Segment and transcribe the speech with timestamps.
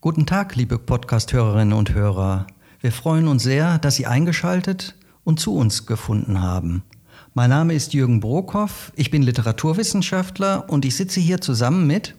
[0.00, 2.46] Guten Tag, liebe Podcast-Hörerinnen und Hörer.
[2.78, 6.84] Wir freuen uns sehr, dass Sie eingeschaltet und zu uns gefunden haben.
[7.34, 12.14] Mein Name ist Jürgen Brokoff, ich bin Literaturwissenschaftler und ich sitze hier zusammen mit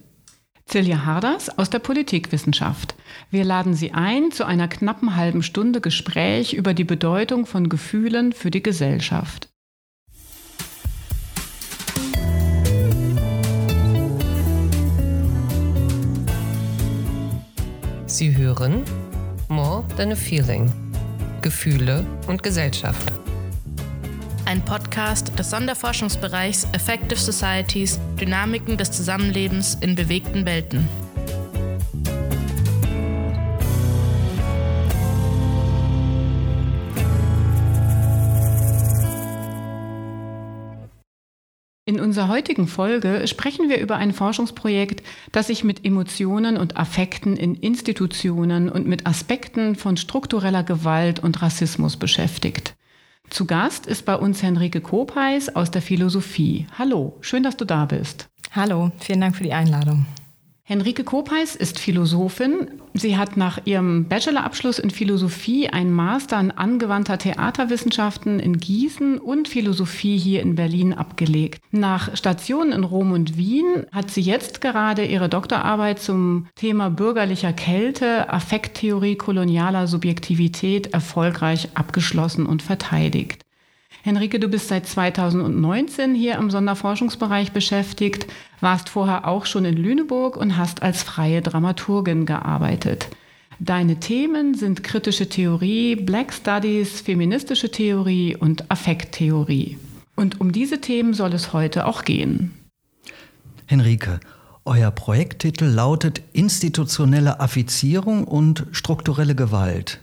[0.66, 2.96] Silja Harders aus der Politikwissenschaft.
[3.32, 8.34] Wir laden Sie ein zu einer knappen halben Stunde Gespräch über die Bedeutung von Gefühlen
[8.34, 9.49] für die Gesellschaft.
[18.20, 18.84] Sie hören
[19.48, 20.70] More Than a Feeling.
[21.42, 23.14] Gefühle und Gesellschaft.
[24.44, 30.90] Ein Podcast des Sonderforschungsbereichs Effective Societies Dynamiken des Zusammenlebens in bewegten Welten.
[41.90, 47.36] In unserer heutigen Folge sprechen wir über ein Forschungsprojekt, das sich mit Emotionen und Affekten
[47.36, 52.76] in Institutionen und mit Aspekten von struktureller Gewalt und Rassismus beschäftigt.
[53.32, 56.68] Zu Gast ist bei uns Henrike Kopeis aus der Philosophie.
[56.78, 58.30] Hallo, schön, dass du da bist.
[58.52, 60.06] Hallo, vielen Dank für die Einladung.
[60.70, 62.80] Henrike Kopeis ist Philosophin.
[62.94, 69.48] Sie hat nach ihrem Bachelorabschluss in Philosophie einen Master in angewandter Theaterwissenschaften in Gießen und
[69.48, 71.60] Philosophie hier in Berlin abgelegt.
[71.72, 77.52] Nach Stationen in Rom und Wien hat sie jetzt gerade ihre Doktorarbeit zum Thema bürgerlicher
[77.52, 83.44] Kälte, Affekttheorie kolonialer Subjektivität erfolgreich abgeschlossen und verteidigt.
[84.02, 88.28] Henrike, du bist seit 2019 hier im Sonderforschungsbereich beschäftigt,
[88.62, 93.10] warst vorher auch schon in Lüneburg und hast als freie Dramaturgin gearbeitet.
[93.60, 99.78] Deine Themen sind kritische Theorie, Black Studies, feministische Theorie und Affekttheorie.
[100.16, 102.54] Und um diese Themen soll es heute auch gehen.
[103.66, 104.22] Henrike,
[104.64, 110.00] euer Projekttitel lautet Institutionelle Affizierung und strukturelle Gewalt.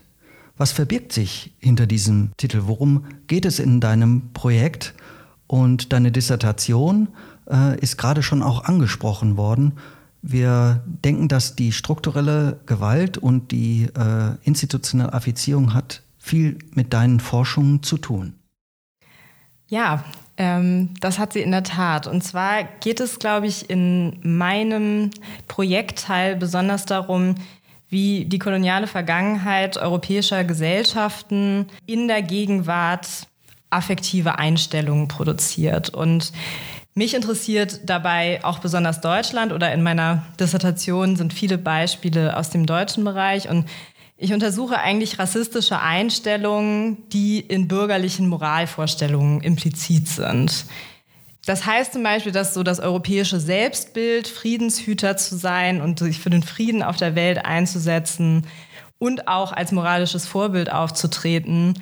[0.57, 2.63] Was verbirgt sich hinter diesem Titel?
[2.65, 4.93] Worum geht es in deinem Projekt?
[5.45, 7.07] Und deine Dissertation
[7.49, 9.73] äh, ist gerade schon auch angesprochen worden.
[10.21, 17.19] Wir denken, dass die strukturelle Gewalt und die äh, institutionelle Affizierung hat viel mit deinen
[17.19, 18.33] Forschungen zu tun.
[19.69, 20.03] Ja,
[20.37, 22.07] ähm, das hat sie in der Tat.
[22.07, 25.11] Und zwar geht es, glaube ich, in meinem
[25.47, 27.35] Projektteil besonders darum,
[27.89, 33.07] wie die koloniale Vergangenheit europäischer Gesellschaften in der Gegenwart
[33.69, 35.89] affektive Einstellungen produziert.
[35.89, 36.31] Und
[36.93, 42.65] mich interessiert dabei auch besonders Deutschland oder in meiner Dissertation sind viele Beispiele aus dem
[42.65, 43.65] deutschen Bereich und
[44.19, 50.65] ich untersuche eigentlich rassistische Einstellungen, die in bürgerlichen Moralvorstellungen implizit sind.
[51.47, 56.29] Das heißt zum Beispiel, dass so das europäische Selbstbild, Friedenshüter zu sein und sich für
[56.29, 58.45] den Frieden auf der Welt einzusetzen
[58.99, 61.75] und auch als moralisches Vorbild aufzutreten,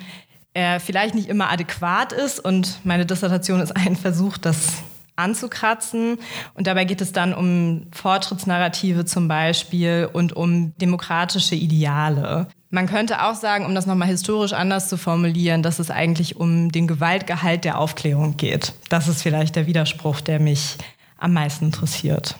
[0.54, 2.38] äh, vielleicht nicht immer adäquat ist.
[2.38, 4.84] Und meine Dissertation ist ein Versuch, das
[5.16, 6.18] anzukratzen.
[6.54, 12.46] Und dabei geht es dann um Fortschrittsnarrative zum Beispiel und um demokratische Ideale.
[12.76, 16.70] Man könnte auch sagen, um das nochmal historisch anders zu formulieren, dass es eigentlich um
[16.70, 18.74] den Gewaltgehalt der Aufklärung geht.
[18.90, 20.76] Das ist vielleicht der Widerspruch, der mich
[21.16, 22.36] am meisten interessiert.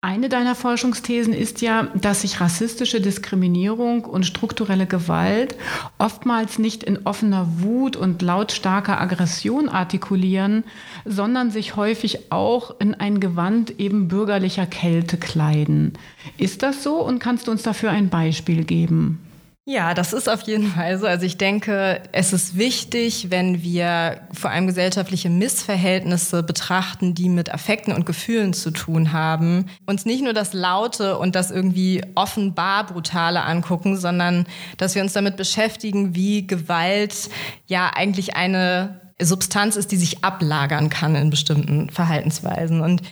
[0.00, 5.56] Eine deiner Forschungsthesen ist ja, dass sich rassistische Diskriminierung und strukturelle Gewalt
[5.98, 10.64] oftmals nicht in offener Wut und lautstarker Aggression artikulieren,
[11.04, 15.98] sondern sich häufig auch in ein Gewand eben bürgerlicher Kälte kleiden.
[16.38, 19.26] Ist das so und kannst du uns dafür ein Beispiel geben?
[19.66, 21.06] Ja, das ist auf jeden Fall so.
[21.06, 27.52] Also ich denke, es ist wichtig, wenn wir vor allem gesellschaftliche Missverhältnisse betrachten, die mit
[27.52, 32.86] Affekten und Gefühlen zu tun haben, uns nicht nur das Laute und das irgendwie offenbar
[32.86, 34.46] Brutale angucken, sondern
[34.78, 37.28] dass wir uns damit beschäftigen, wie Gewalt
[37.66, 42.80] ja eigentlich eine Substanz ist, die sich ablagern kann in bestimmten Verhaltensweisen.
[42.80, 43.02] Und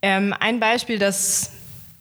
[0.00, 1.50] ähm, ein Beispiel, das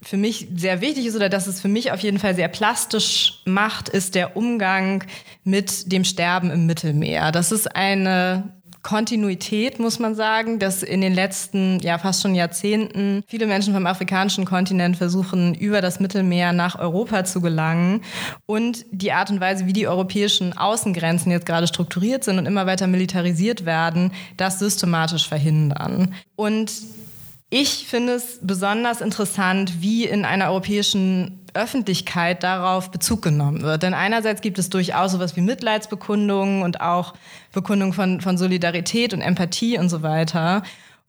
[0.08, 3.42] für mich sehr wichtig ist oder dass es für mich auf jeden Fall sehr plastisch
[3.44, 5.04] macht, ist der Umgang
[5.44, 7.34] mit dem Sterben im Mittelmeer.
[7.34, 13.22] Das ist eine Kontinuität, muss man sagen, dass in den letzten, ja, fast schon Jahrzehnten
[13.28, 18.02] viele Menschen vom afrikanischen Kontinent versuchen, über das Mittelmeer nach Europa zu gelangen
[18.46, 22.66] und die Art und Weise, wie die europäischen Außengrenzen jetzt gerade strukturiert sind und immer
[22.66, 26.14] weiter militarisiert werden, das systematisch verhindern.
[26.38, 26.72] Und
[27.50, 33.84] ich finde es besonders interessant, wie in einer europäischen Öffentlichkeit darauf Bezug genommen wird.
[33.84, 37.14] Denn einerseits gibt es durchaus sowas wie Mitleidsbekundungen und auch
[37.54, 40.62] Bekundungen von, von Solidarität und Empathie und so weiter.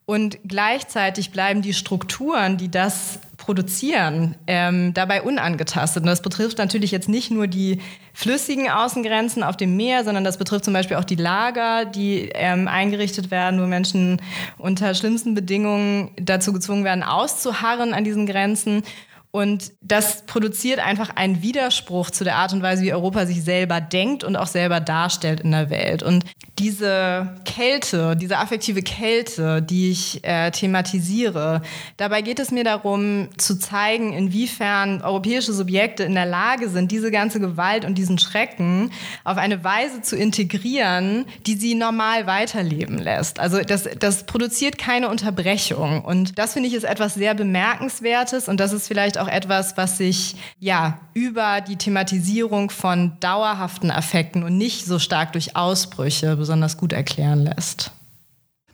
[0.07, 3.19] Und gleichzeitig bleiben die Strukturen, die das
[3.49, 6.03] produzieren, ähm, dabei unangetastet.
[6.03, 7.81] Und das betrifft natürlich jetzt nicht nur die
[8.13, 12.69] flüssigen Außengrenzen auf dem Meer, sondern das betrifft zum Beispiel auch die Lager, die ähm,
[12.69, 14.21] eingerichtet werden, wo Menschen
[14.59, 18.83] unter schlimmsten Bedingungen dazu gezwungen werden, auszuharren an diesen Grenzen.
[19.31, 23.81] Und das produziert einfach einen Widerspruch zu der Art und Weise, wie Europa sich selber
[23.81, 26.03] denkt und auch selber darstellt in der Welt.
[26.03, 26.25] Und
[26.59, 31.61] diese Kälte, diese affektive Kälte, die ich äh, thematisiere,
[31.99, 37.11] dabei geht es mir darum zu zeigen, inwiefern europäische Subjekte in der Lage sind, diese
[37.11, 38.91] ganze Gewalt und diesen Schrecken
[39.25, 43.41] auf eine Weise zu integrieren, die sie normal weiterleben lässt.
[43.41, 46.03] Also das, das produziert keine Unterbrechung.
[46.03, 49.99] Und das finde ich ist etwas sehr Bemerkenswertes und das ist vielleicht auch etwas, was
[49.99, 56.77] sich ja über die Thematisierung von dauerhaften Affekten und nicht so stark durch Ausbrüche besonders
[56.77, 57.93] gut erklären lässt.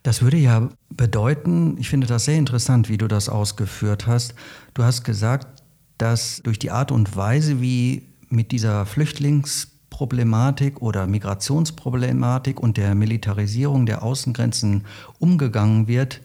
[0.02, 4.34] Das würde ja bedeuten, ich finde das sehr interessant, wie du das ausgeführt hast.
[4.74, 5.62] Du hast gesagt,
[5.96, 13.86] dass durch die Art und Weise, wie mit dieser Flüchtlingsproblematik oder Migrationsproblematik und der Militarisierung
[13.86, 14.84] der Außengrenzen
[15.18, 16.20] umgegangen wird,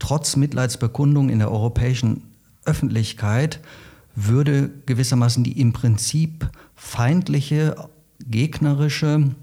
[0.00, 2.31] trotz Mitleidsbekundung in der europäischen
[2.64, 3.60] Öffentlichkeit
[4.14, 7.88] würde gewissermaßen die im Prinzip feindliche,
[8.24, 9.34] gegnerische,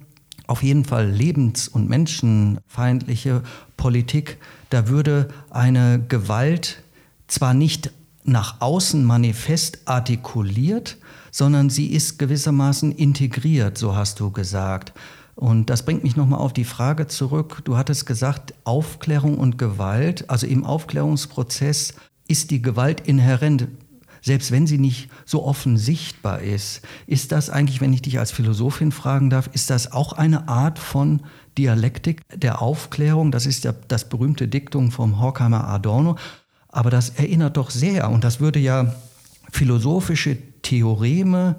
[0.48, 3.44] auf jeden Fall lebens- und menschenfeindliche
[3.77, 4.38] Politik,
[4.69, 6.83] da würde eine Gewalt
[7.27, 7.92] zwar nicht
[8.24, 10.98] nach außen manifest artikuliert,
[11.31, 14.94] sondern sie ist gewissermaßen integriert, so hast du gesagt.
[15.36, 17.62] Und das bringt mich nochmal auf die Frage zurück.
[17.63, 21.94] Du hattest gesagt, Aufklärung und Gewalt, also im Aufklärungsprozess
[22.30, 23.68] ist die Gewalt inhärent,
[24.22, 26.81] selbst wenn sie nicht so offen sichtbar ist.
[27.08, 30.80] Ist das eigentlich, wenn ich dich als Philosophin fragen darf, ist das auch eine Art
[30.80, 31.22] von
[31.58, 33.31] Dialektik der Aufklärung?
[33.31, 36.18] Das ist ja das berühmte Diktum vom Horkheimer Adorno.
[36.68, 38.94] Aber das erinnert doch sehr, und das würde ja
[39.52, 41.56] philosophische Theoreme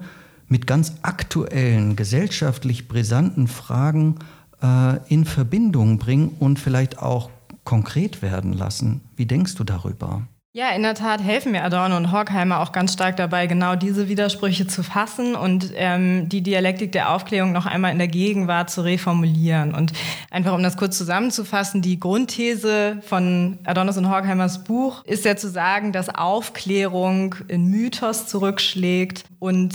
[0.47, 4.15] mit ganz aktuellen, gesellschaftlich brisanten Fragen
[4.61, 7.29] äh, in Verbindung bringen und vielleicht auch
[7.63, 9.01] konkret werden lassen.
[9.15, 10.23] Wie denkst du darüber?
[10.53, 14.09] Ja, in der Tat helfen mir Adorno und Horkheimer auch ganz stark dabei, genau diese
[14.09, 18.81] Widersprüche zu fassen und ähm, die Dialektik der Aufklärung noch einmal in der Gegenwart zu
[18.81, 19.73] reformulieren.
[19.73, 19.93] Und
[20.29, 25.49] einfach um das kurz zusammenzufassen, die Grundthese von Adornos und Horkheimers Buch ist ja zu
[25.49, 29.73] sagen, dass Aufklärung in Mythos zurückschlägt und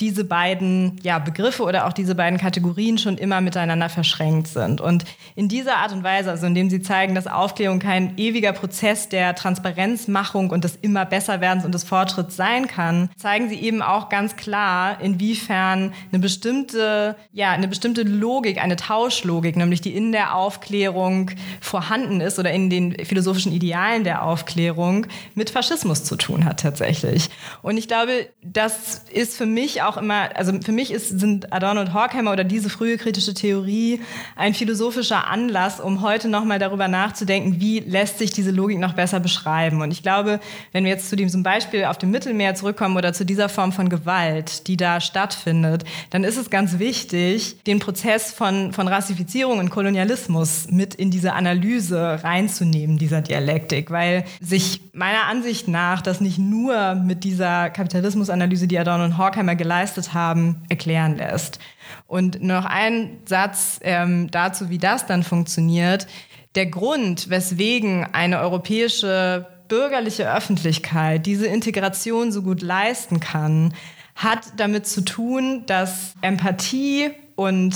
[0.00, 4.80] diese beiden ja, Begriffe oder auch diese beiden Kategorien schon immer miteinander verschränkt sind.
[4.80, 5.04] Und
[5.36, 9.34] in dieser Art und Weise, also indem sie zeigen, dass Aufklärung kein ewiger Prozess der
[9.34, 14.36] Transparenzmachung und des immer Besserwerdens und des Fortschritts sein kann, zeigen sie eben auch ganz
[14.36, 21.30] klar, inwiefern eine bestimmte, ja, eine bestimmte Logik, eine Tauschlogik, nämlich die in der Aufklärung
[21.60, 27.30] vorhanden ist oder in den philosophischen Idealen der Aufklärung mit Faschismus zu tun hat tatsächlich.
[27.62, 31.80] Und ich glaube, das ist für mich auch immer, also für mich ist, sind Adorno
[31.80, 34.00] und Horkheimer oder diese frühe kritische Theorie
[34.36, 39.20] ein philosophischer Anlass, um heute nochmal darüber nachzudenken, wie lässt sich diese Logik noch besser
[39.20, 39.80] beschreiben.
[39.80, 40.40] Und ich glaube,
[40.72, 43.88] wenn wir jetzt zu diesem Beispiel auf dem Mittelmeer zurückkommen oder zu dieser Form von
[43.88, 49.70] Gewalt, die da stattfindet, dann ist es ganz wichtig, den Prozess von, von Rassifizierung und
[49.70, 56.38] Kolonialismus mit in diese Analyse reinzunehmen, dieser Dialektik, weil sich meiner Ansicht nach das nicht
[56.38, 61.58] nur mit dieser Kapitalismusanalyse, die Adorno und Horkheimer geleistet geleistet haben, erklären lässt.
[62.06, 66.06] Und noch ein Satz ähm, dazu, wie das dann funktioniert.
[66.54, 73.72] Der Grund, weswegen eine europäische bürgerliche Öffentlichkeit diese Integration so gut leisten kann,
[74.14, 77.74] hat damit zu tun, dass Empathie und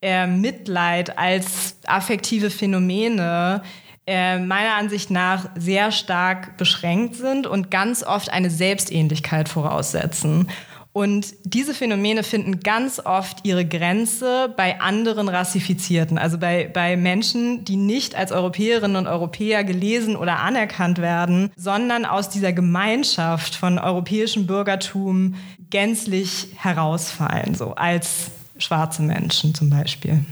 [0.00, 3.62] äh, Mitleid als affektive Phänomene
[4.06, 10.48] äh, meiner Ansicht nach sehr stark beschränkt sind und ganz oft eine Selbstähnlichkeit voraussetzen.
[10.94, 17.64] Und diese Phänomene finden ganz oft ihre Grenze bei anderen Rassifizierten, also bei, bei Menschen,
[17.64, 23.80] die nicht als Europäerinnen und Europäer gelesen oder anerkannt werden, sondern aus dieser Gemeinschaft von
[23.80, 25.34] europäischem Bürgertum
[25.68, 30.24] gänzlich herausfallen, so als schwarze Menschen zum Beispiel.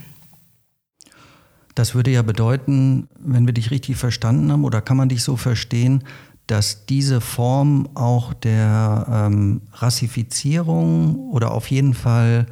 [1.75, 5.37] Das würde ja bedeuten, wenn wir dich richtig verstanden haben, oder kann man dich so
[5.37, 6.04] verstehen,
[6.52, 12.47] dass diese Form auch der ähm, Rassifizierung oder auf jeden Fall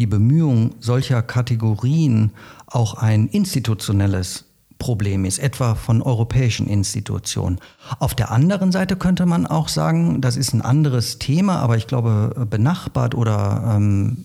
[0.00, 2.32] die Bemühung solcher Kategorien
[2.66, 4.46] auch ein institutionelles
[4.80, 7.60] Problem ist, etwa von europäischen Institutionen.
[8.00, 11.86] Auf der anderen Seite könnte man auch sagen, das ist ein anderes Thema, aber ich
[11.86, 14.24] glaube benachbart oder ähm,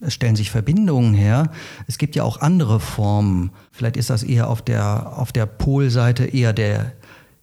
[0.00, 1.50] es stellen sich Verbindungen her.
[1.88, 3.50] Es gibt ja auch andere Formen.
[3.70, 6.92] Vielleicht ist das eher auf der, auf der Polseite eher der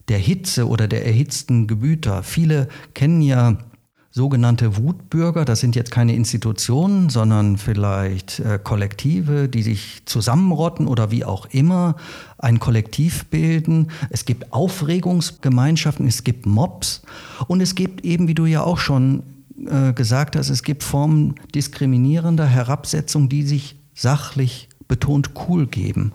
[0.10, 2.24] der Hitze oder der erhitzten Gebüter.
[2.24, 3.58] Viele kennen ja
[4.12, 11.12] sogenannte Wutbürger, das sind jetzt keine Institutionen, sondern vielleicht äh, Kollektive, die sich zusammenrotten oder
[11.12, 11.96] wie auch immer
[12.40, 13.92] ein Kollektiv bilden.
[14.10, 17.04] Es gibt Aufregungsgemeinschaften, es gibt Mobs
[17.48, 19.22] und es gibt eben, wie du ja auch schon
[19.68, 26.14] äh, gesagt hast, es gibt Formen diskriminierender Herabsetzung, die sich sachlich betont cool geben.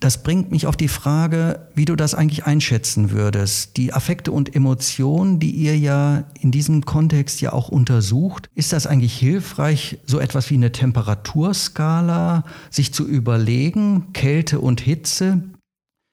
[0.00, 3.76] Das bringt mich auf die Frage, wie du das eigentlich einschätzen würdest.
[3.76, 8.86] Die Affekte und Emotionen, die ihr ja in diesem Kontext ja auch untersucht, ist das
[8.86, 15.42] eigentlich hilfreich, so etwas wie eine Temperaturskala sich zu überlegen, Kälte und Hitze?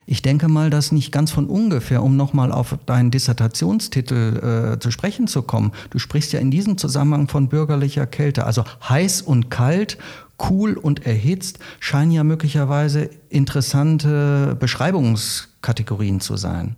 [0.07, 4.91] Ich denke mal, dass nicht ganz von ungefähr, um nochmal auf deinen Dissertationstitel äh, zu
[4.91, 5.71] sprechen zu kommen.
[5.89, 9.97] Du sprichst ja in diesem Zusammenhang von bürgerlicher Kälte, also heiß und kalt
[10.49, 16.75] cool und erhitzt scheinen ja möglicherweise interessante Beschreibungskategorien zu sein.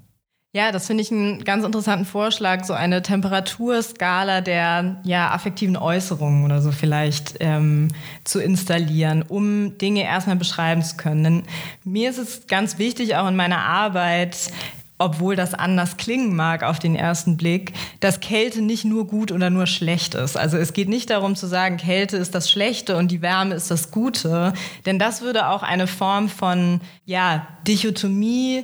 [0.58, 6.46] Ja, das finde ich einen ganz interessanten Vorschlag, so eine Temperaturskala der ja, affektiven Äußerungen
[6.46, 7.90] oder so vielleicht ähm,
[8.24, 11.24] zu installieren, um Dinge erstmal beschreiben zu können.
[11.24, 11.44] Denn
[11.84, 14.52] mir ist es ganz wichtig, auch in meiner Arbeit,
[14.98, 19.50] obwohl das anders klingen mag auf den ersten Blick, dass Kälte nicht nur gut oder
[19.50, 20.38] nur schlecht ist.
[20.38, 23.70] Also es geht nicht darum zu sagen, Kälte ist das Schlechte und die Wärme ist
[23.70, 24.54] das Gute,
[24.86, 28.64] denn das würde auch eine Form von ja, Dichotomie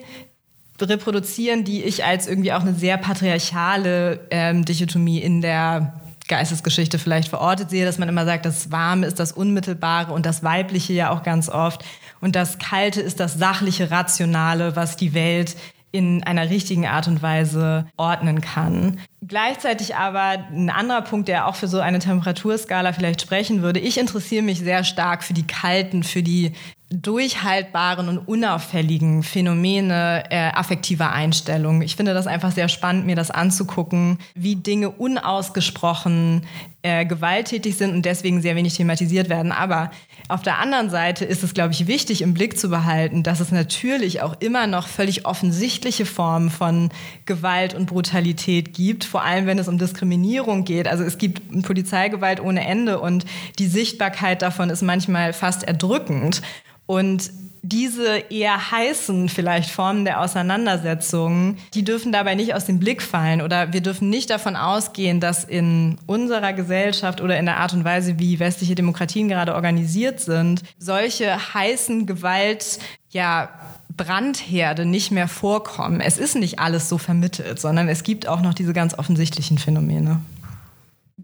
[0.82, 5.94] reproduzieren, die ich als irgendwie auch eine sehr patriarchale ähm, Dichotomie in der
[6.28, 10.44] Geistesgeschichte vielleicht verortet sehe, dass man immer sagt, das Warme ist das Unmittelbare und das
[10.44, 11.84] Weibliche ja auch ganz oft.
[12.22, 15.56] Und das Kalte ist das sachliche, rationale, was die Welt
[15.94, 19.00] in einer richtigen Art und Weise ordnen kann.
[19.26, 23.80] Gleichzeitig aber ein anderer Punkt, der auch für so eine Temperaturskala vielleicht sprechen würde.
[23.80, 26.54] Ich interessiere mich sehr stark für die kalten, für die
[26.90, 31.82] durchhaltbaren und unauffälligen Phänomene äh, affektiver Einstellung.
[31.84, 36.44] Ich finde das einfach sehr spannend, mir das anzugucken, wie Dinge unausgesprochen
[36.84, 39.54] äh, gewalttätig sind und deswegen sehr wenig thematisiert werden.
[39.54, 39.90] Aber
[40.28, 43.52] auf der anderen Seite ist es, glaube ich, wichtig im Blick zu behalten, dass es
[43.52, 46.90] natürlich auch immer noch völlig offensichtliche Formen von
[47.26, 50.88] Gewalt und Brutalität gibt, vor allem wenn es um Diskriminierung geht.
[50.88, 53.26] Also es gibt Polizeigewalt ohne Ende und
[53.60, 56.42] die Sichtbarkeit davon ist manchmal fast erdrückend.
[56.86, 57.32] Und
[57.66, 63.42] diese eher heißen vielleicht Formen der Auseinandersetzungen, die dürfen dabei nicht aus dem Blick fallen
[63.42, 67.86] oder wir dürfen nicht davon ausgehen, dass in unserer Gesellschaft oder in der Art und
[67.86, 72.80] Weise, wie westliche Demokratien gerade organisiert sind, solche heißen Gewalt,
[73.12, 73.48] ja,
[73.96, 76.02] Brandherde nicht mehr vorkommen.
[76.02, 80.20] Es ist nicht alles so vermittelt, sondern es gibt auch noch diese ganz offensichtlichen Phänomene.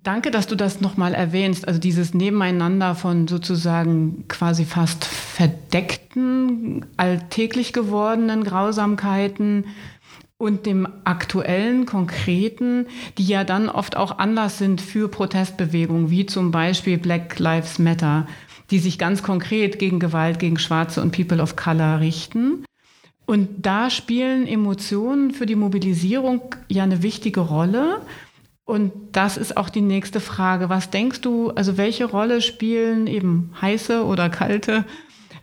[0.03, 1.68] Danke, dass du das nochmal erwähnst.
[1.68, 9.65] Also dieses Nebeneinander von sozusagen quasi fast verdeckten, alltäglich gewordenen Grausamkeiten
[10.38, 12.88] und dem aktuellen, konkreten,
[13.18, 18.25] die ja dann oft auch Anlass sind für Protestbewegungen, wie zum Beispiel Black Lives Matter,
[18.72, 22.63] die sich ganz konkret gegen Gewalt gegen Schwarze und People of Color richten.
[23.25, 28.01] Und da spielen Emotionen für die Mobilisierung ja eine wichtige Rolle.
[28.69, 30.69] Und das ist auch die nächste Frage.
[30.69, 34.85] Was denkst du, also welche Rolle spielen eben heiße oder kalte,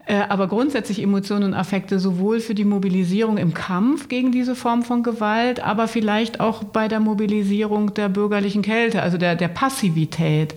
[0.07, 4.85] äh, aber grundsätzlich Emotionen und Affekte sowohl für die Mobilisierung im Kampf gegen diese Form
[4.85, 10.55] von Gewalt, aber vielleicht auch bei der Mobilisierung der bürgerlichen Kälte, also der, der Passivität?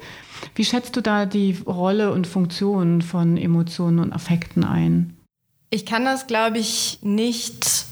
[0.53, 5.17] Wie schätzt du da die Rolle und Funktion von Emotionen und Affekten ein?
[5.71, 7.88] Ich kann das, glaube ich, nicht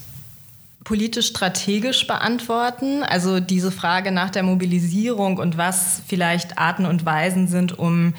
[0.88, 3.02] politisch-strategisch beantworten.
[3.02, 8.14] Also diese Frage nach der Mobilisierung und was vielleicht Arten und Weisen sind, um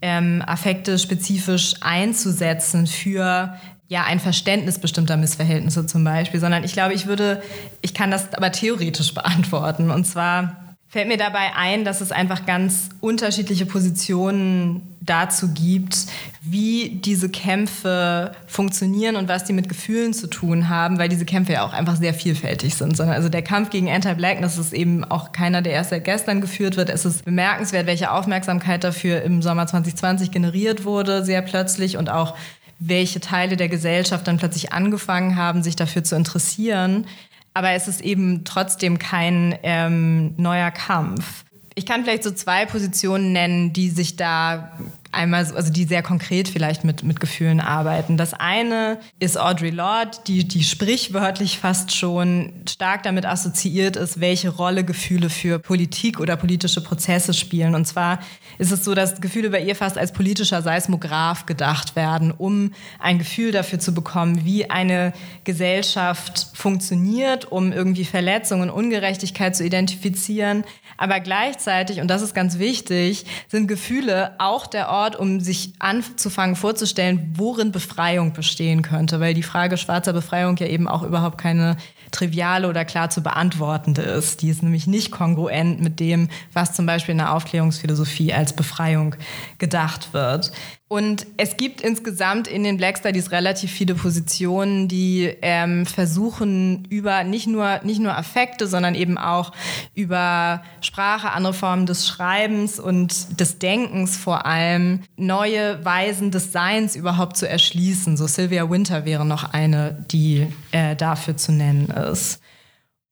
[0.00, 6.94] ähm, Affekte spezifisch einzusetzen für ja, ein Verständnis bestimmter Missverhältnisse zum Beispiel, sondern ich glaube,
[6.94, 7.42] ich würde,
[7.82, 9.90] ich kann das aber theoretisch beantworten.
[9.90, 10.63] Und zwar
[10.94, 16.06] fällt mir dabei ein, dass es einfach ganz unterschiedliche Positionen dazu gibt,
[16.40, 21.54] wie diese Kämpfe funktionieren und was die mit Gefühlen zu tun haben, weil diese Kämpfe
[21.54, 22.96] ja auch einfach sehr vielfältig sind.
[22.96, 26.76] Sondern also der Kampf gegen Anti-Blackness ist eben auch keiner, der erst seit gestern geführt
[26.76, 26.90] wird.
[26.90, 32.36] Es ist bemerkenswert, welche Aufmerksamkeit dafür im Sommer 2020 generiert wurde, sehr plötzlich und auch
[32.78, 37.06] welche Teile der Gesellschaft dann plötzlich angefangen haben, sich dafür zu interessieren.
[37.54, 41.44] Aber es ist eben trotzdem kein ähm, neuer Kampf.
[41.76, 44.72] Ich kann vielleicht so zwei Positionen nennen, die sich da
[45.14, 48.16] einmal, also die sehr konkret vielleicht mit, mit Gefühlen arbeiten.
[48.16, 54.50] Das eine ist Audre Lorde, die, die sprichwörtlich fast schon stark damit assoziiert ist, welche
[54.50, 57.74] Rolle Gefühle für Politik oder politische Prozesse spielen.
[57.74, 58.18] Und zwar
[58.58, 63.18] ist es so, dass Gefühle bei ihr fast als politischer Seismograph gedacht werden, um ein
[63.18, 65.12] Gefühl dafür zu bekommen, wie eine
[65.44, 70.64] Gesellschaft funktioniert, um irgendwie Verletzungen Ungerechtigkeit zu identifizieren.
[70.96, 76.56] Aber gleichzeitig, und das ist ganz wichtig, sind Gefühle auch der Ort, um sich anzufangen
[76.56, 81.76] vorzustellen, worin Befreiung bestehen könnte, weil die Frage schwarzer Befreiung ja eben auch überhaupt keine
[82.10, 84.40] triviale oder klar zu beantwortende ist.
[84.40, 89.16] Die ist nämlich nicht kongruent mit dem, was zum Beispiel in der Aufklärungsphilosophie als Befreiung
[89.58, 90.52] gedacht wird.
[90.94, 97.24] Und es gibt insgesamt in den Black Studies relativ viele Positionen, die ähm, versuchen, über
[97.24, 99.50] nicht nur, nicht nur Affekte, sondern eben auch
[99.96, 106.94] über Sprache, andere Formen des Schreibens und des Denkens vor allem, neue Weisen des Seins
[106.94, 108.16] überhaupt zu erschließen.
[108.16, 112.40] So Sylvia Winter wäre noch eine, die äh, dafür zu nennen ist.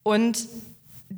[0.04, 0.38] Und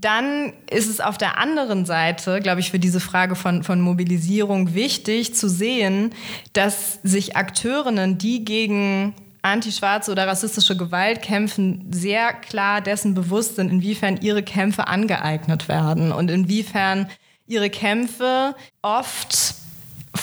[0.00, 4.74] dann ist es auf der anderen Seite, glaube ich, für diese Frage von, von Mobilisierung
[4.74, 6.10] wichtig zu sehen,
[6.52, 13.70] dass sich Akteurinnen, die gegen antischwarze oder rassistische Gewalt kämpfen, sehr klar dessen bewusst sind,
[13.70, 17.10] inwiefern ihre Kämpfe angeeignet werden und inwiefern
[17.46, 19.54] ihre Kämpfe oft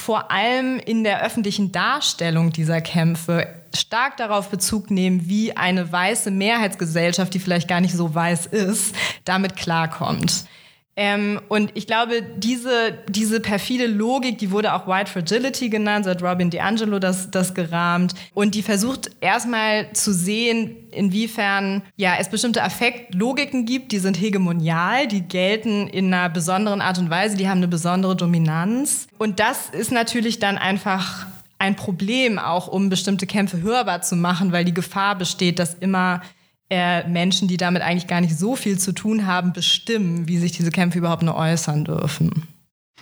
[0.01, 6.31] vor allem in der öffentlichen Darstellung dieser Kämpfe stark darauf Bezug nehmen, wie eine weiße
[6.31, 10.45] Mehrheitsgesellschaft, die vielleicht gar nicht so weiß ist, damit klarkommt.
[10.97, 16.11] Ähm, und ich glaube, diese, diese perfide Logik, die wurde auch White Fragility genannt, so
[16.11, 18.13] hat Robin DiAngelo das, das gerahmt.
[18.33, 25.07] Und die versucht erstmal zu sehen, inwiefern ja, es bestimmte Affektlogiken gibt, die sind hegemonial,
[25.07, 29.07] die gelten in einer besonderen Art und Weise, die haben eine besondere Dominanz.
[29.17, 31.25] Und das ist natürlich dann einfach
[31.57, 36.21] ein Problem, auch um bestimmte Kämpfe hörbar zu machen, weil die Gefahr besteht, dass immer
[36.71, 40.53] äh, Menschen, die damit eigentlich gar nicht so viel zu tun haben, bestimmen, wie sich
[40.53, 42.47] diese Kämpfe überhaupt nur äußern dürfen.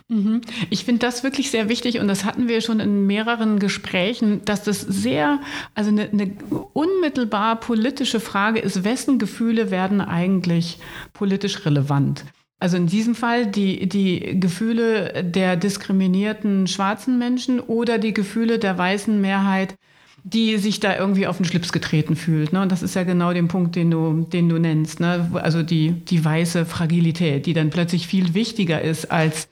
[0.07, 0.41] Mhm.
[0.71, 4.63] Ich finde das wirklich sehr wichtig und das hatten wir schon in mehreren Gesprächen, dass
[4.63, 5.39] das sehr,
[5.75, 6.31] also eine, eine,
[6.73, 10.79] unmittelbar politische Frage ist, wessen Gefühle werden eigentlich
[11.13, 12.25] politisch relevant?
[12.59, 18.77] Also in diesem Fall die, die Gefühle der diskriminierten schwarzen Menschen oder die Gefühle der
[18.79, 19.75] weißen Mehrheit
[20.23, 22.53] die sich da irgendwie auf den Schlips getreten fühlt.
[22.53, 22.61] Ne?
[22.61, 24.99] Und das ist ja genau der Punkt, den du, den du nennst.
[24.99, 25.29] Ne?
[25.33, 29.47] Also die, die weiße Fragilität, die dann plötzlich viel wichtiger ist als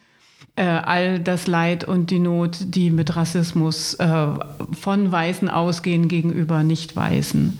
[0.55, 4.27] äh, all das Leid und die Not, die mit Rassismus äh,
[4.79, 7.59] von Weißen ausgehen gegenüber Nicht-Weißen.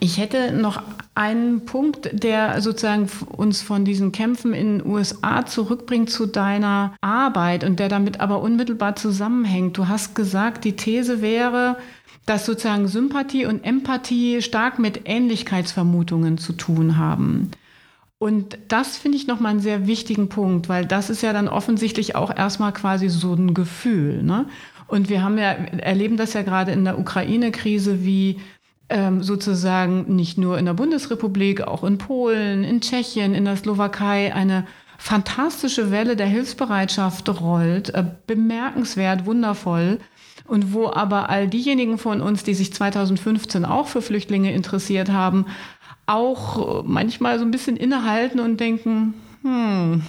[0.00, 0.82] Ich hätte noch
[1.14, 7.64] einen Punkt, der sozusagen uns von diesen Kämpfen in den USA zurückbringt zu deiner Arbeit
[7.64, 9.76] und der damit aber unmittelbar zusammenhängt.
[9.76, 11.76] Du hast gesagt, die These wäre,
[12.26, 17.50] dass sozusagen Sympathie und Empathie stark mit Ähnlichkeitsvermutungen zu tun haben.
[18.18, 22.16] Und das finde ich nochmal einen sehr wichtigen Punkt, weil das ist ja dann offensichtlich
[22.16, 24.22] auch erstmal quasi so ein Gefühl.
[24.22, 24.46] Ne?
[24.88, 28.40] Und wir haben ja, erleben das ja gerade in der Ukraine-Krise, wie
[29.20, 34.66] sozusagen nicht nur in der Bundesrepublik, auch in Polen, in Tschechien, in der Slowakei eine
[34.98, 39.98] fantastische Welle der Hilfsbereitschaft rollt, äh, bemerkenswert, wundervoll.
[40.46, 45.44] Und wo aber all diejenigen von uns, die sich 2015 auch für Flüchtlinge interessiert haben,
[46.06, 50.02] auch manchmal so ein bisschen innehalten und denken, hm.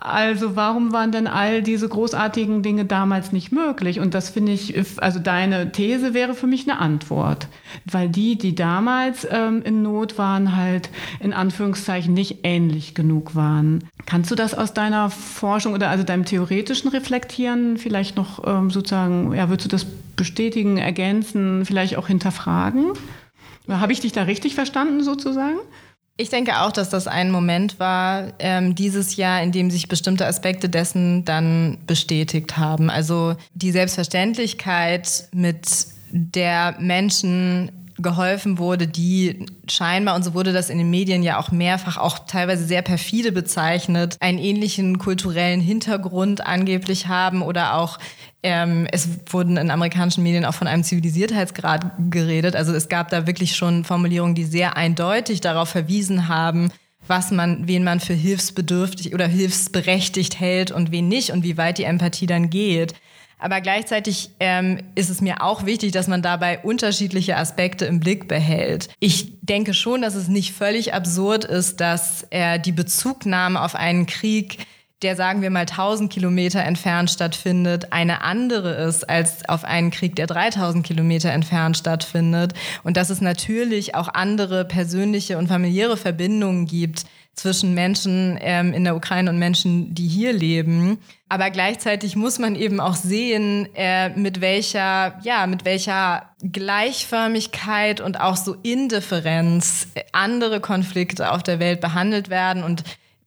[0.00, 4.00] Also warum waren denn all diese großartigen Dinge damals nicht möglich?
[4.00, 7.48] Und das finde ich, also deine These wäre für mich eine Antwort.
[7.84, 10.88] Weil die, die damals ähm, in Not waren, halt
[11.20, 13.84] in Anführungszeichen nicht ähnlich genug waren.
[14.06, 19.34] Kannst du das aus deiner Forschung oder also deinem theoretischen Reflektieren vielleicht noch ähm, sozusagen,
[19.34, 19.84] ja, würdest du das
[20.16, 22.92] bestätigen, ergänzen, vielleicht auch hinterfragen?
[23.68, 25.58] Habe ich dich da richtig verstanden sozusagen?
[26.16, 30.26] Ich denke auch, dass das ein Moment war ähm, dieses Jahr, in dem sich bestimmte
[30.26, 32.88] Aspekte dessen dann bestätigt haben.
[32.88, 35.66] Also die Selbstverständlichkeit, mit
[36.12, 41.50] der Menschen geholfen wurde, die scheinbar, und so wurde das in den Medien ja auch
[41.50, 47.98] mehrfach, auch teilweise sehr perfide bezeichnet, einen ähnlichen kulturellen Hintergrund angeblich haben oder auch
[48.44, 52.54] ähm, es wurden in amerikanischen Medien auch von einem Zivilisiertheitsgrad geredet.
[52.54, 56.70] Also es gab da wirklich schon Formulierungen, die sehr eindeutig darauf verwiesen haben,
[57.06, 61.78] was man, wen man für hilfsbedürftig oder hilfsberechtigt hält und wen nicht und wie weit
[61.78, 62.94] die Empathie dann geht.
[63.38, 68.28] Aber gleichzeitig ähm, ist es mir auch wichtig, dass man dabei unterschiedliche Aspekte im Blick
[68.28, 68.88] behält.
[69.00, 74.06] Ich denke schon, dass es nicht völlig absurd ist, dass äh, die Bezugnahme auf einen
[74.06, 74.58] Krieg
[75.04, 80.16] der sagen wir mal 1000 Kilometer entfernt stattfindet, eine andere ist als auf einen Krieg,
[80.16, 82.54] der 3000 Kilometer entfernt stattfindet.
[82.82, 88.84] Und dass es natürlich auch andere persönliche und familiäre Verbindungen gibt zwischen Menschen ähm, in
[88.84, 90.98] der Ukraine und Menschen, die hier leben.
[91.28, 98.20] Aber gleichzeitig muss man eben auch sehen, äh, mit welcher, ja, mit welcher Gleichförmigkeit und
[98.20, 102.84] auch so Indifferenz andere Konflikte auf der Welt behandelt werden und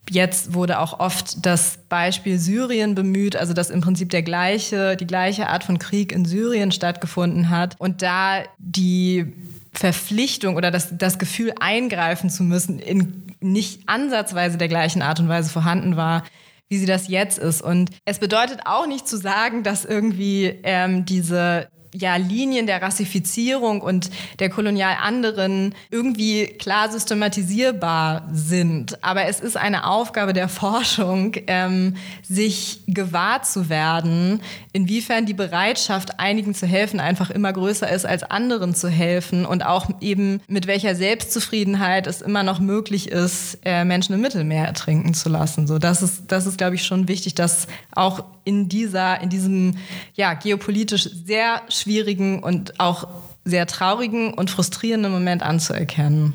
[0.09, 5.07] Jetzt wurde auch oft das Beispiel Syrien bemüht, also dass im Prinzip der gleiche, die
[5.07, 9.33] gleiche Art von Krieg in Syrien stattgefunden hat und da die
[9.73, 15.29] Verpflichtung oder das, das Gefühl eingreifen zu müssen in nicht ansatzweise der gleichen Art und
[15.29, 16.23] Weise vorhanden war,
[16.69, 17.61] wie sie das jetzt ist.
[17.61, 23.81] Und es bedeutet auch nicht zu sagen, dass irgendwie ähm, diese ja, Linien der Rassifizierung
[23.81, 29.03] und der kolonial anderen irgendwie klar systematisierbar sind.
[29.03, 34.41] Aber es ist eine Aufgabe der Forschung, ähm, sich gewahr zu werden,
[34.73, 39.65] inwiefern die Bereitschaft, einigen zu helfen, einfach immer größer ist, als anderen zu helfen und
[39.65, 45.13] auch eben mit welcher Selbstzufriedenheit es immer noch möglich ist, äh, Menschen im Mittelmeer ertrinken
[45.13, 45.67] zu lassen.
[45.67, 49.75] So, das ist, das ist, glaube ich, schon wichtig, dass auch in dieser, in diesem
[50.13, 53.07] ja, geopolitisch sehr schwierigen und auch
[53.45, 56.33] sehr traurigen und frustrierenden Moment anzuerkennen.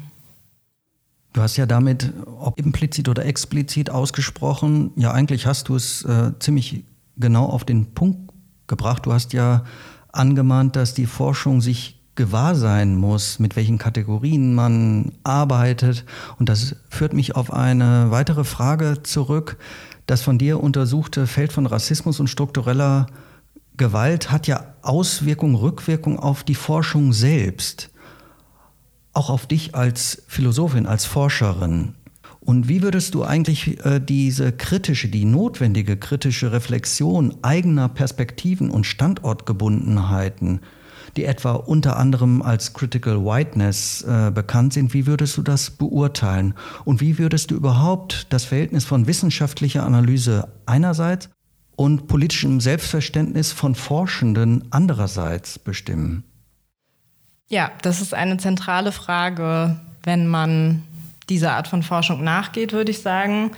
[1.32, 6.32] Du hast ja damit, ob implizit oder explizit ausgesprochen, ja eigentlich hast du es äh,
[6.38, 6.84] ziemlich
[7.16, 8.32] genau auf den Punkt
[8.66, 9.06] gebracht.
[9.06, 9.64] Du hast ja
[10.12, 16.04] angemahnt, dass die Forschung sich gewahr sein muss, mit welchen Kategorien man arbeitet.
[16.38, 19.56] Und das führt mich auf eine weitere Frage zurück.
[20.06, 23.06] Das von dir untersuchte Feld von Rassismus und struktureller
[23.76, 27.90] Gewalt hat ja Auswirkungen, Rückwirkungen auf die Forschung selbst,
[29.12, 31.94] auch auf dich als Philosophin, als Forscherin.
[32.40, 38.84] Und wie würdest du eigentlich äh, diese kritische, die notwendige kritische Reflexion eigener Perspektiven und
[38.84, 40.60] Standortgebundenheiten
[41.16, 44.94] die etwa unter anderem als Critical Whiteness äh, bekannt sind.
[44.94, 46.54] Wie würdest du das beurteilen?
[46.84, 51.28] Und wie würdest du überhaupt das Verhältnis von wissenschaftlicher Analyse einerseits
[51.76, 56.24] und politischem Selbstverständnis von Forschenden andererseits bestimmen?
[57.48, 60.82] Ja, das ist eine zentrale Frage, wenn man
[61.28, 63.52] dieser Art von Forschung nachgeht, würde ich sagen.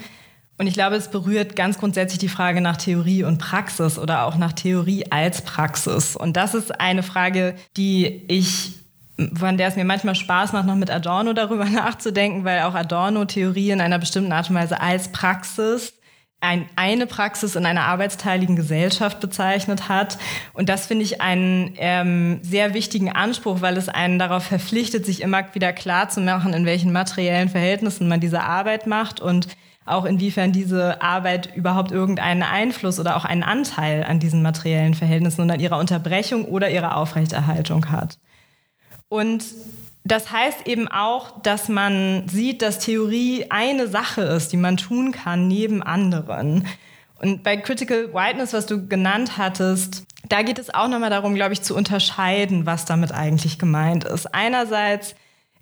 [0.59, 4.37] Und ich glaube, es berührt ganz grundsätzlich die Frage nach Theorie und Praxis oder auch
[4.37, 6.17] nach Theorie als Praxis.
[6.17, 8.73] Und das ist eine Frage, die ich
[9.37, 13.25] von der es mir manchmal Spaß macht, noch mit Adorno darüber nachzudenken, weil auch Adorno
[13.25, 15.95] Theorie in einer bestimmten Art und Weise als Praxis
[16.45, 20.19] ein, eine Praxis in einer arbeitsteiligen Gesellschaft bezeichnet hat.
[20.53, 25.23] Und das finde ich einen ähm, sehr wichtigen Anspruch, weil es einen darauf verpflichtet, sich
[25.23, 29.49] immer wieder klar zu machen, in welchen materiellen Verhältnissen man diese Arbeit macht und
[29.87, 35.43] auch inwiefern diese Arbeit überhaupt irgendeinen Einfluss oder auch einen Anteil an diesen materiellen Verhältnissen
[35.43, 38.19] und an ihrer Unterbrechung oder ihrer Aufrechterhaltung hat.
[39.09, 39.45] Und
[40.05, 45.13] das heißt eben auch, dass man sieht, dass Theorie eine Sache ist, die man tun
[45.13, 46.67] kann neben anderen.
[47.21, 51.55] Und bei Critical Whiteness, was du genannt hattest, da geht es auch nochmal darum, glaube
[51.55, 54.35] ich, zu unterscheiden, was damit eigentlich gemeint ist.
[54.35, 55.15] Einerseits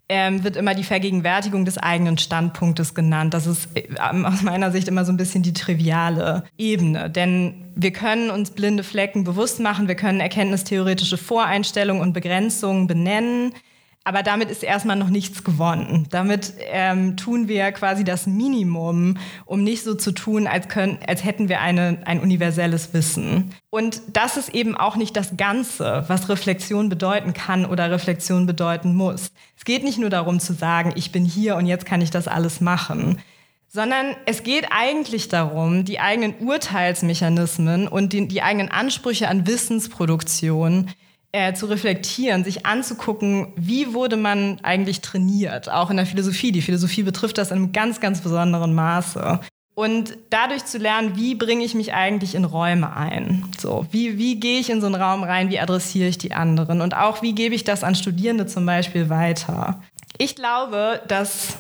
[0.09, 3.35] ähm, wird immer die Vergegenwärtigung des eigenen Standpunktes genannt.
[3.35, 7.09] Das ist äh, aus meiner Sicht immer so ein bisschen die triviale Ebene.
[7.11, 13.55] Denn wir können uns blinde Flecken bewusst machen, wir können erkenntnistheoretische Voreinstellungen und Begrenzungen benennen.
[14.05, 16.09] Aber damit ist erstmal noch nichts gewonnen.
[16.11, 21.25] Damit ähm, tun wir quasi das Minimum, um nicht so zu tun, als, können, als
[21.25, 23.55] hätten wir eine, ein universelles Wissen.
[23.71, 28.97] Und das ist eben auch nicht das Ganze, was Reflexion bedeuten kann oder Reflexion bedeuten
[28.97, 29.31] muss.
[29.57, 32.27] Es geht nicht nur darum zu sagen, ich bin hier und jetzt kann ich das
[32.27, 33.21] alles machen,
[33.69, 40.91] sondern es geht eigentlich darum, die eigenen Urteilsmechanismen und die, die eigenen Ansprüche an Wissensproduktion
[41.33, 46.53] äh, zu reflektieren, sich anzugucken, wie wurde man eigentlich trainiert, auch in der Philosophie.
[46.53, 49.41] Die Philosophie betrifft das in einem ganz, ganz besonderen Maße.
[49.75, 53.47] Und dadurch zu lernen, wie bringe ich mich eigentlich in Räume ein?
[53.59, 56.83] So, wie, wie gehe ich in so einen Raum rein, wie adressiere ich die anderen?
[56.83, 59.81] Und auch, wie gebe ich das an Studierende zum Beispiel weiter?
[60.19, 61.57] Ich glaube, dass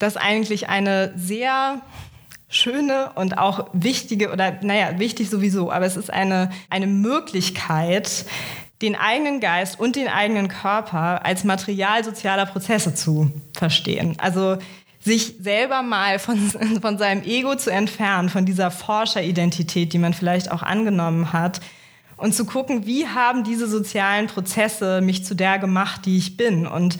[0.00, 1.80] das eigentlich eine sehr
[2.48, 8.26] schöne und auch wichtige, oder naja, wichtig sowieso, aber es ist eine, eine Möglichkeit,
[8.82, 14.16] den eigenen Geist und den eigenen Körper als Material sozialer Prozesse zu verstehen.
[14.18, 14.58] Also
[15.00, 16.38] sich selber mal von,
[16.82, 21.60] von seinem Ego zu entfernen, von dieser Forscheridentität, die man vielleicht auch angenommen hat,
[22.16, 26.68] und zu gucken, wie haben diese sozialen Prozesse mich zu der gemacht, die ich bin
[26.68, 26.98] und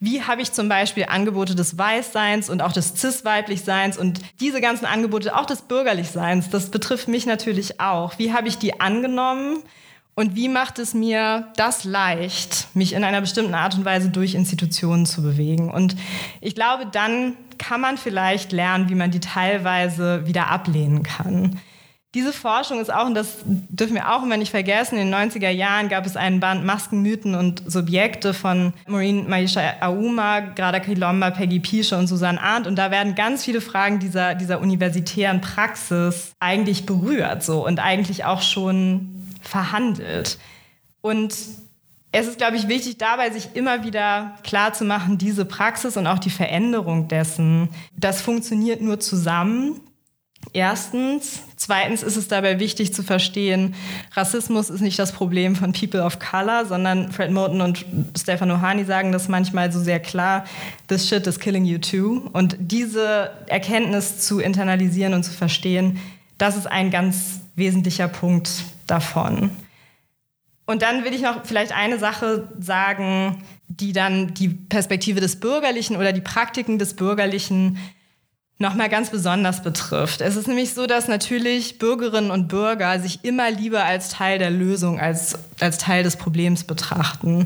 [0.00, 4.86] wie habe ich zum Beispiel Angebote des Weißseins und auch des Cis-Weiblichseins und diese ganzen
[4.86, 8.18] Angebote, auch des Bürgerlichseins, das betrifft mich natürlich auch.
[8.18, 9.62] Wie habe ich die angenommen?
[10.16, 14.34] Und wie macht es mir das leicht, mich in einer bestimmten Art und Weise durch
[14.34, 15.70] Institutionen zu bewegen?
[15.70, 15.96] Und
[16.40, 21.58] ich glaube, dann kann man vielleicht lernen, wie man die teilweise wieder ablehnen kann.
[22.14, 25.50] Diese Forschung ist auch, und das dürfen wir auch immer nicht vergessen, in den 90er
[25.50, 31.32] Jahren gab es einen Band Masken, Mythen und Subjekte von Maureen Maisha Auma, Grada Kilomba,
[31.32, 32.68] Peggy Piesche und Susanne Arndt.
[32.68, 38.24] Und da werden ganz viele Fragen dieser, dieser universitären Praxis eigentlich berührt so, und eigentlich
[38.24, 40.38] auch schon verhandelt.
[41.00, 41.34] Und
[42.16, 46.06] es ist, glaube ich, wichtig dabei, sich immer wieder klar zu machen, diese Praxis und
[46.06, 49.80] auch die Veränderung dessen, das funktioniert nur zusammen.
[50.52, 51.40] Erstens.
[51.56, 53.74] Zweitens ist es dabei wichtig zu verstehen,
[54.12, 57.84] Rassismus ist nicht das Problem von People of Color, sondern Fred Moten und
[58.16, 60.44] Stefan Ohani sagen das manchmal so sehr klar,
[60.86, 62.28] this shit is killing you too.
[62.32, 65.98] Und diese Erkenntnis zu internalisieren und zu verstehen,
[66.38, 68.50] das ist ein ganz wesentlicher Punkt
[68.86, 69.50] davon.
[70.66, 75.96] Und dann will ich noch vielleicht eine Sache sagen, die dann die Perspektive des Bürgerlichen
[75.96, 77.78] oder die Praktiken des Bürgerlichen
[78.58, 80.20] nochmal ganz besonders betrifft.
[80.20, 84.50] Es ist nämlich so, dass natürlich Bürgerinnen und Bürger sich immer lieber als Teil der
[84.50, 87.44] Lösung, als, als Teil des Problems betrachten.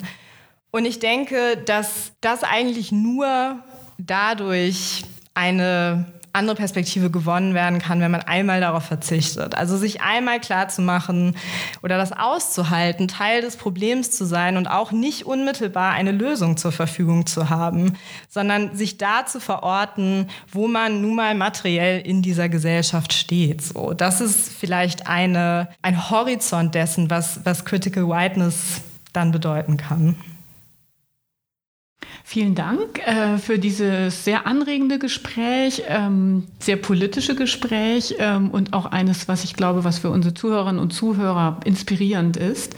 [0.70, 3.59] Und ich denke, dass das eigentlich nur
[3.96, 5.03] dadurch
[5.35, 6.07] eine
[6.38, 9.55] andere Perspektive gewonnen werden kann, wenn man einmal darauf verzichtet.
[9.55, 11.37] Also sich einmal klar zu machen
[11.83, 16.72] oder das auszuhalten, Teil des Problems zu sein und auch nicht unmittelbar eine Lösung zur
[16.72, 17.94] Verfügung zu haben,
[18.29, 23.62] sondern sich da zu verorten, wo man nun mal materiell in dieser Gesellschaft steht.
[23.62, 28.81] So, das ist vielleicht eine, ein Horizont dessen, was, was Critical Whiteness
[29.12, 30.16] dann bedeuten kann.
[32.31, 38.85] Vielen Dank äh, für dieses sehr anregende Gespräch, ähm, sehr politische Gespräch ähm, und auch
[38.85, 42.77] eines, was ich glaube, was für unsere Zuhörerinnen und Zuhörer inspirierend ist.